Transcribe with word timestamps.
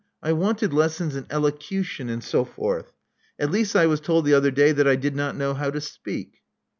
I 0.23 0.33
wanted 0.33 0.73
lessons 0.73 1.15
in 1.15 1.25
elocu 1.25 1.83
tion 1.85 2.09
and 2.09 2.23
so 2.23 2.43
forth. 2.43 2.91
At 3.37 3.51
least, 3.51 3.75
I 3.75 3.85
was 3.85 3.99
told 3.99 4.25
the 4.25 4.33
other 4.33 4.49
day 4.49 4.71
that 4.71 4.87
I 4.87 4.95
did 4.95 5.15
not 5.15 5.37
know 5.37 5.53
how 5.53 5.69
to 5.69 5.79
speak." 5.79 6.41